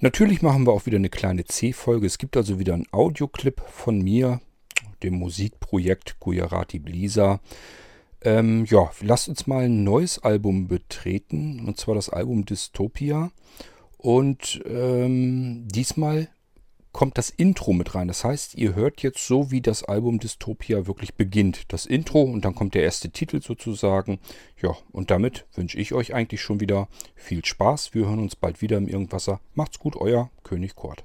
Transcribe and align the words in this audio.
Natürlich 0.00 0.42
machen 0.42 0.66
wir 0.66 0.72
auch 0.72 0.84
wieder 0.84 0.98
eine 0.98 1.08
kleine 1.08 1.44
C-Folge. 1.44 2.06
Es 2.06 2.18
gibt 2.18 2.36
also 2.36 2.58
wieder 2.58 2.74
einen 2.74 2.86
Audioclip 2.92 3.62
von 3.66 4.02
mir, 4.02 4.42
dem 5.02 5.14
Musikprojekt 5.14 6.20
Gujarati 6.20 6.78
Blisa. 6.78 7.40
Ähm, 8.20 8.66
ja, 8.66 8.90
lasst 9.00 9.28
uns 9.30 9.46
mal 9.46 9.64
ein 9.64 9.84
neues 9.84 10.18
Album 10.18 10.68
betreten, 10.68 11.64
und 11.66 11.78
zwar 11.78 11.94
das 11.94 12.10
Album 12.10 12.44
Dystopia. 12.44 13.30
Und 13.96 14.62
ähm, 14.66 15.66
diesmal 15.68 16.28
kommt 16.96 17.18
das 17.18 17.28
Intro 17.28 17.74
mit 17.74 17.94
rein. 17.94 18.08
Das 18.08 18.24
heißt, 18.24 18.54
ihr 18.54 18.74
hört 18.74 19.02
jetzt 19.02 19.26
so, 19.26 19.50
wie 19.50 19.60
das 19.60 19.84
Album 19.84 20.18
Dystopia 20.18 20.86
wirklich 20.86 21.14
beginnt. 21.14 21.70
Das 21.70 21.84
Intro 21.84 22.22
und 22.22 22.46
dann 22.46 22.54
kommt 22.54 22.74
der 22.74 22.84
erste 22.84 23.10
Titel 23.10 23.42
sozusagen. 23.42 24.18
Ja, 24.62 24.74
und 24.92 25.10
damit 25.10 25.44
wünsche 25.54 25.78
ich 25.78 25.92
euch 25.92 26.14
eigentlich 26.14 26.40
schon 26.40 26.58
wieder 26.58 26.88
viel 27.14 27.44
Spaß. 27.44 27.92
Wir 27.92 28.06
hören 28.06 28.20
uns 28.20 28.34
bald 28.34 28.62
wieder 28.62 28.78
im 28.78 28.88
Irgendwasser. 28.88 29.40
Macht's 29.54 29.78
gut, 29.78 29.94
euer 29.94 30.30
König 30.42 30.74
Kurt. 30.74 31.04